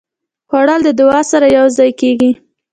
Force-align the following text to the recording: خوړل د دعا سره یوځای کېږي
خوړل 0.49 0.81
د 0.85 0.89
دعا 0.99 1.19
سره 1.31 1.47
یوځای 1.57 1.91
کېږي 1.99 2.31